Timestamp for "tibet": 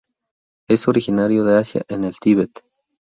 2.17-2.63